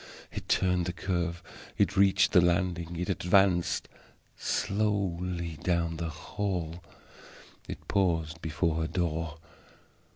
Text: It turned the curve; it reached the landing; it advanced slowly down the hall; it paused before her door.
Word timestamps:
It 0.31 0.49
turned 0.49 0.87
the 0.87 0.93
curve; 0.93 1.43
it 1.77 1.95
reached 1.95 2.31
the 2.31 2.41
landing; 2.41 2.95
it 2.95 3.07
advanced 3.07 3.87
slowly 4.35 5.57
down 5.61 5.97
the 5.97 6.09
hall; 6.09 6.83
it 7.67 7.87
paused 7.87 8.41
before 8.41 8.77
her 8.77 8.87
door. 8.87 9.37